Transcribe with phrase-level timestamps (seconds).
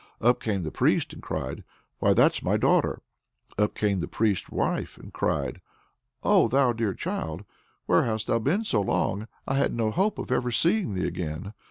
[0.19, 1.63] Up came the priest, and cried,
[1.99, 3.03] "Why, that's my daughter."
[3.59, 5.61] Up came running the priest's wife, and cried:
[6.23, 7.45] "O thou dear child!
[7.85, 9.27] where hast thou been so long?
[9.47, 11.53] I had no hope of ever seeing thee again."